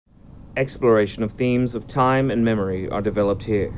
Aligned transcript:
Exploration 0.57 1.21
of 1.21 1.31
themes 1.31 1.75
of 1.75 1.85
time 1.85 2.31
and 2.31 2.43
memory 2.43 2.89
are 2.89 3.03
developed 3.03 3.43
here. 3.43 3.69